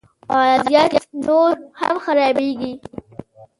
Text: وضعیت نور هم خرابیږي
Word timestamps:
وضعیت 0.37 0.93
نور 1.25 1.53
هم 1.79 1.95
خرابیږي 2.05 2.73